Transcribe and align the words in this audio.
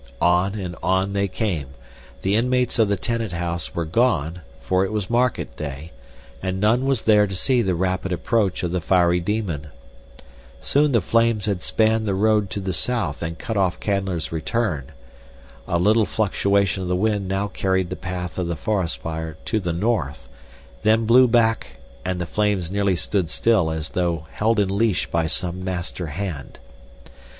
On 0.19 0.55
and 0.55 0.75
on 0.81 1.13
they 1.13 1.27
came. 1.27 1.67
The 2.23 2.35
inmates 2.35 2.79
of 2.79 2.87
the 2.87 2.97
tenant 2.97 3.33
house 3.33 3.75
were 3.75 3.85
gone, 3.85 4.41
for 4.59 4.83
it 4.83 4.91
was 4.91 5.11
market 5.11 5.55
day, 5.55 5.91
and 6.41 6.59
none 6.59 6.85
was 6.87 7.03
there 7.03 7.27
to 7.27 7.35
see 7.35 7.61
the 7.61 7.75
rapid 7.75 8.11
approach 8.11 8.63
of 8.63 8.71
the 8.71 8.81
fiery 8.81 9.19
demon. 9.19 9.67
Soon 10.59 10.91
the 10.91 11.01
flames 11.01 11.45
had 11.45 11.61
spanned 11.61 12.07
the 12.07 12.15
road 12.15 12.49
to 12.49 12.59
the 12.59 12.73
south 12.73 13.21
and 13.21 13.37
cut 13.37 13.55
off 13.57 13.79
Canler's 13.79 14.31
return. 14.31 14.85
A 15.67 15.77
little 15.77 16.07
fluctuation 16.07 16.81
of 16.81 16.89
the 16.89 16.95
wind 16.95 17.27
now 17.27 17.47
carried 17.47 17.91
the 17.91 17.95
path 17.95 18.39
of 18.39 18.47
the 18.47 18.55
forest 18.55 18.97
fire 18.97 19.37
to 19.45 19.59
the 19.59 19.69
north, 19.71 20.27
then 20.81 21.05
blew 21.05 21.27
back 21.27 21.77
and 22.03 22.19
the 22.19 22.25
flames 22.25 22.71
nearly 22.71 22.95
stood 22.95 23.29
still 23.29 23.69
as 23.69 23.89
though 23.89 24.25
held 24.31 24.59
in 24.59 24.75
leash 24.75 25.05
by 25.05 25.27
some 25.27 25.63
master 25.63 26.07
hand. 26.07 26.57